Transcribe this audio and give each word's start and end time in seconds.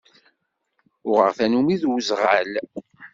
Uɣeɣ 1.09 1.29
tannumi 1.37 1.75
d 1.81 1.83
uzɣal. 1.95 2.51